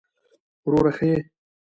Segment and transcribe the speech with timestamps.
[0.65, 1.17] وروره ښه يې!